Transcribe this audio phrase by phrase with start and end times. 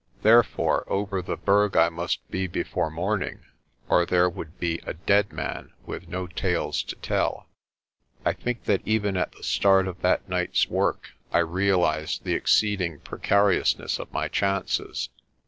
[0.23, 3.41] Therefore over the Berg I must be before morning
[3.87, 7.47] or there would be a dead man with no tales to tell.
[8.25, 12.33] I think that even at the start of that night's work I real ized the
[12.33, 15.09] exceeding precariousness of my chances.